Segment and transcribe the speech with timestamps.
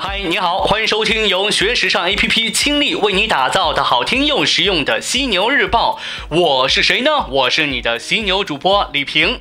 [0.00, 5.98] 嗨，你好，欢迎收听由学时尚 APP 倾力为你打造的好听又实用的犀牛日报。
[6.28, 7.26] 我是谁呢？
[7.28, 9.40] 我是你的犀牛主播李平。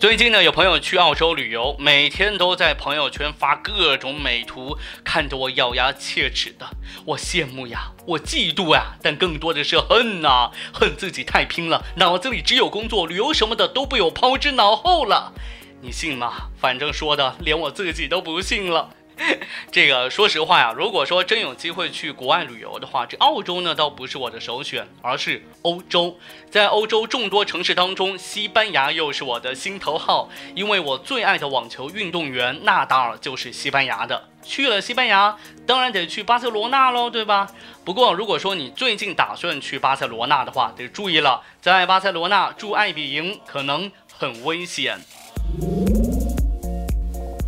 [0.00, 6.66] 最近呢，有朋友去澳洲旅游，每天都在朋友圈发各种美图，看得我咬牙切齿的。
[7.04, 15.34] 我羡慕呀，我嫉妒呀，但更多的是恨呐，恨自己太拼了，脑子里只有工作，旅游什么的都被我抛之脑后了。
[15.84, 16.48] 你信吗？
[16.60, 18.88] 反正说的连我自己都不信了。
[19.72, 26.16] 这个说实话呀，如果说真有机会去国外旅游的话，这澳洲呢倒不是我的首选，而是欧洲。
[26.48, 34.28] 在欧洲众多城市当中，西班牙又是我的心头好，因为我最爱的网球运动员纳达尔就是西班牙的。
[34.44, 37.48] 去了西班牙，当然得去巴塞罗那喽，对吧？
[37.84, 44.98] 不过如果说你最近打算去巴塞罗那的话，得注意了，在巴塞罗那住爱比营可能很危险。
[45.60, 45.81] you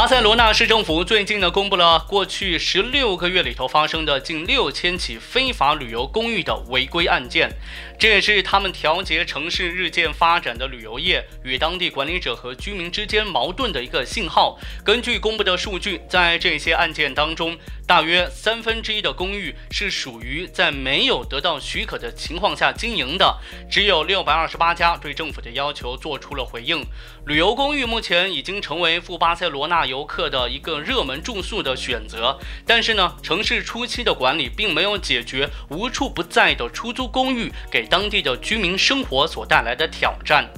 [0.00, 7.50] 巴塞罗那市政府最近呢，公布了过去十六个月里头发生的近六千起非法旅游公寓的违规案件，
[7.98, 14.58] 这也是他们调节城市日渐发展的旅游业与当地管理者和居民之间矛盾的一个信号。
[14.82, 23.38] 根据公布的数据，在这些案件当中，大约三分之一的公寓是属于在没有得到许可的情况下经营的，
[23.70, 26.86] 只有六百二十八家对政府的要求做出了回应。
[27.26, 40.48] 旅游公寓目前已经成为赴巴塞罗那游客的一个热门住宿的选择，但是呢，城市初期的管理并没有解决无处不在的出租公寓给当地的居民生活所带来的挑战。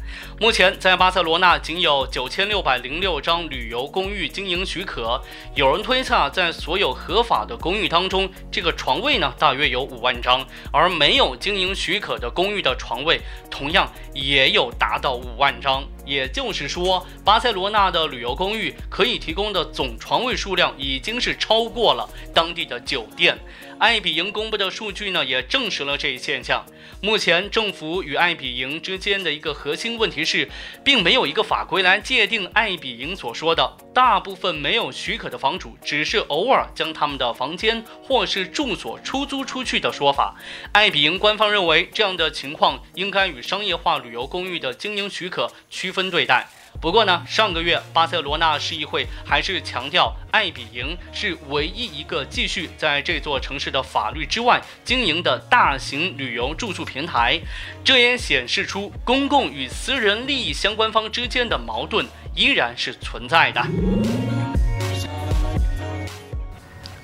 [0.42, 5.22] 目前在巴塞罗那仅有九千六百零六张旅游公寓经营许可，
[5.54, 13.20] 有人推测，在所有合法的公寓当中，这个床位呢大约有五万张，而没有经营许可的公寓的床位
[13.52, 15.84] 同样也有达到五万张。
[16.04, 23.38] 也就是说，巴塞罗那的旅游公寓可以提供的总床位数量已经是超过了当地的酒店。
[23.78, 26.64] 爱比营公布的数据呢，也证实了这一现象。
[27.00, 30.48] 目前，政府与爱比营之间的一个核心问题是，是
[30.82, 40.34] 并没有一个法规来界定艾比营所说的大部分没有许可的房主只是偶尔将他们的房间或是住所出租出去的说法。
[40.72, 46.48] 艾比营官方认为，这样的情况应该与商业化旅游公寓的经营许可区分对待。
[46.82, 57.40] 不过呢，上个月巴塞罗那市议会还是强调，爱比营是唯一一个继续在这座城市的法律之外经营的大型旅游住宿平台。
[57.84, 62.04] 这也显示出公共与私人利益相关方之间的矛盾
[62.34, 63.64] 依然是存在的。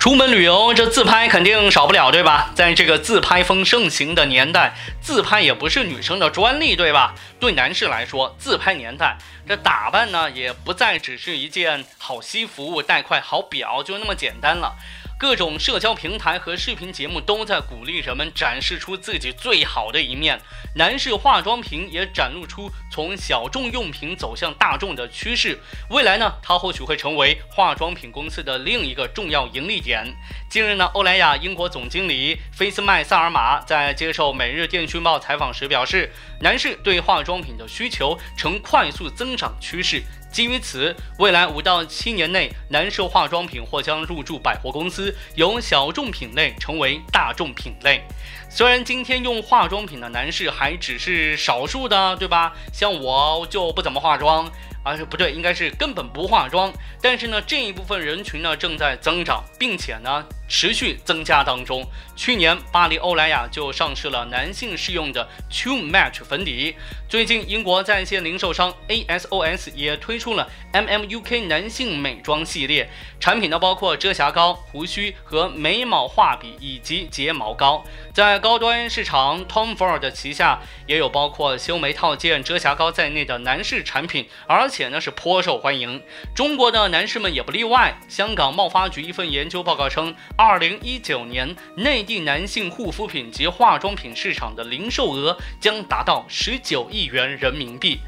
[0.08, 2.50] 出门旅游，这自拍肯定少不了，对吧？
[2.54, 7.14] 在这个自拍风盛行的年代，自拍也不是女生的专利，对吧？
[7.38, 14.76] 对男士来说，自拍年代，这打扮呢，也不再只是一件好西服、带块好表就那么简单了。
[15.18, 20.40] 各种社交平台和视频节目都在鼓励人们展示出自己最好的一面，
[20.76, 25.58] 男士化妆品也展露出从小众用品走向大众的趋势。
[25.90, 30.06] 未来呢，它或许会成为化妆品公司的另一个重要盈利点。
[30.48, 36.12] 近日呢，欧莱雅英国总经理菲斯麦萨尔玛在接受《每日电讯报》采访时表示，
[36.42, 40.00] 男士对化妆品的需求呈快速增长趋势。
[40.30, 48.02] 基于此，未来五到七年内，男士化妆品或将入驻百货公司，由小众品类成为大众品类。
[48.50, 52.54] 虽然今天用化妆品的男士还只是少数的，对吧？
[52.72, 54.48] 像我就不怎么化妆。
[54.84, 56.72] 啊，不对，应该是根本不化妆。
[57.02, 61.84] 但是呢，这一部分人群呢正在增长，并且呢持续增加当中。
[62.16, 66.74] 去年，巴黎欧莱雅就上市了男性适用的 True Match 粉底。
[67.08, 72.88] 最近，英国在线零售商 ASOS 也推出了 MMUK 男性美妆系列
[73.20, 77.84] 产品呢，包括遮瑕膏、胡须和眉毛画笔以及睫毛膏。
[78.12, 84.68] 在高端市场，Tom Ford 旗下也有包括修眉套件、遮瑕膏在内的男士产品，而。
[84.70, 86.02] 且呢是颇受欢迎，
[86.34, 87.98] 中国的男士们也不例外。
[88.06, 97.98] 香港贸发局一份研究报告称，二零一九年内地男性护肤品及化妆品市场的零售额将达到十九亿元人民币。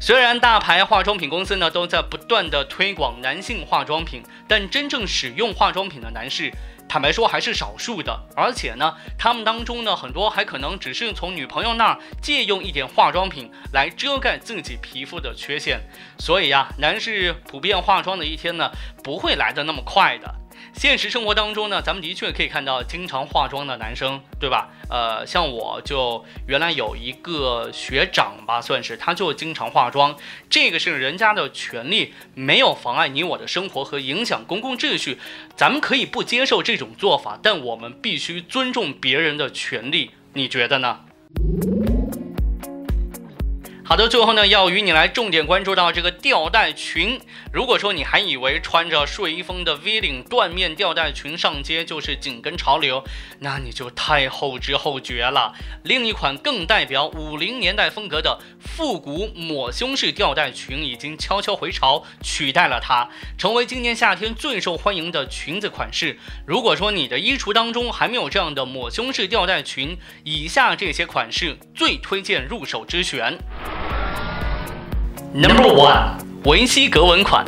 [0.00, 6.50] 虽然大牌化妆品公司呢都在不断的推广男性化妆品，但真正使用化妆品的男士。
[6.88, 15.80] 坦白说还是少数的，而且呢，他们当中呢很多还可能只是从女朋友那儿借用一点化妆品来遮盖自己皮肤的缺陷，
[16.18, 18.72] 所以呀，男士普遍化妆的一天呢
[19.04, 20.34] 不会来的那么快的。
[20.72, 24.70] 现实生活当中呢，咱们的确可以看到经常化妆的男生，对吧？
[24.90, 30.16] 呃，像我就原来有一个学长吧，算是他就经常化妆，
[30.50, 35.18] 这个是人家的权利，没有妨碍你我的生活和影响公共秩序，
[35.56, 41.00] 咱们可以不接受这种做法，但我们必须尊重别人的权利，你觉得呢？
[43.88, 47.20] 好的，最后呢，要与你来重点关注到这个吊带裙。
[47.52, 53.04] 如果说你还以为穿着睡衣风的 V 领缎面吊带裙上街就是紧跟潮流，
[53.38, 55.54] 那你就太后知后觉了。
[55.84, 66.18] 另一款更代表五零年代风格的复古抹胸式吊带裙已经悄悄回潮，取代了它，成为今年夏天最受欢迎的裙子款式。
[66.44, 73.38] 如果说你的衣橱当中还没有这样的抹胸式吊带裙，以下这些款式最推荐入手之选。
[75.38, 76.14] Number one，
[76.46, 77.44] 维希格纹款。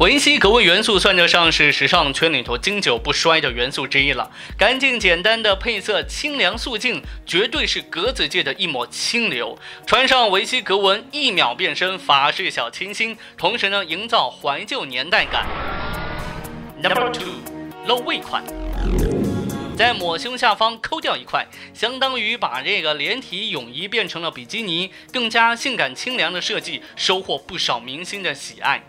[0.00, 4.28] 维希格纹元素算得上是时尚圈里头经久不衰的元素之一了。
[4.58, 9.56] 干净简单的配色，清凉素净，绝对是格子界的一抹清流。
[9.86, 15.46] 穿上维希格纹，一秒变身法式小清新，同时呢，营造怀旧年代感。
[16.82, 17.34] Number two，
[17.86, 18.42] 露胃款。
[19.78, 28.82] 在抹胸下方抠掉一块，相当于把这个连体泳衣变成了比基尼，更加性感清凉的设计，收获不少明星的喜爱。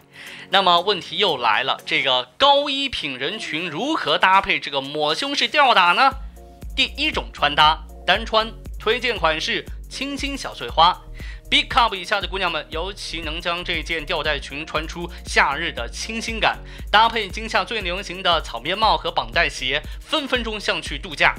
[0.49, 6.09] 那么问题又来了，这个高衣品人群如何搭配这个抹胸式吊打呢？
[6.75, 10.99] 第一种穿搭单穿，推荐款式清新小碎花。
[11.49, 16.59] Big Cup 以下的姑娘们，尤其能将这件吊带裙穿出夏日的清新感，
[16.91, 21.33] 搭配今夏最流行的草编帽和绑带鞋，分分钟像去度假。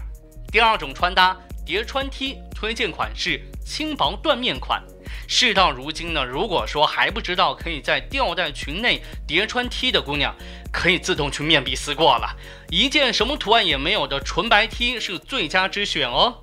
[0.51, 4.83] 第二种穿搭叠穿 T，推荐款式轻薄缎面款。
[5.29, 10.35] 事到如今呢，如果说还不知道可以在吊带裙内叠穿 T 的姑娘，
[10.73, 12.37] 可以自动去面壁思过了。
[12.69, 16.37] 一件什么图案也没有的纯白 T 是最佳之选哦。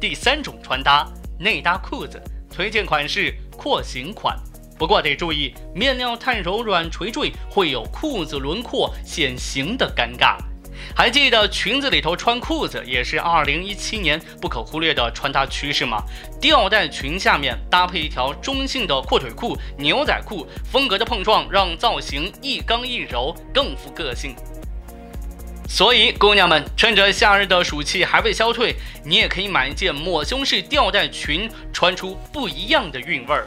[0.00, 1.06] 第三种穿搭
[1.38, 2.20] 内搭裤子。
[2.56, 4.34] 推荐款式廓形款，
[4.78, 10.38] 不过得注意面料太柔软垂坠，会有裤子轮廓显形的尴尬。
[10.94, 16.02] 还记得裙子里头穿裤子也是2017年不可忽略的穿搭趋势吗？
[16.40, 24.34] 吊带裙下面搭配一条中性的阔腿裤、牛仔裤，风格的碰撞让造型一刚一柔，更富个性。
[25.68, 28.74] 所以，姑娘们，趁着夏日的暑气还未消退，
[29.04, 33.46] 你也可以买一件抹胸式吊带裙，穿出不一样的韵味儿。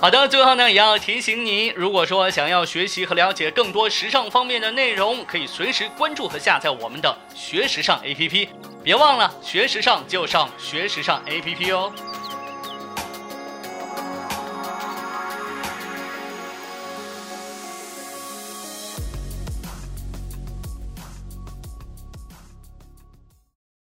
[0.00, 8.48] 好的，最后呢，也要提醒你，如果说想要学习和了解更多时尚方面的内容，可以随时关注和下载我们的学时尚 APP。
[8.82, 11.92] 别忘了，学时尚就上学时尚 APP 哦。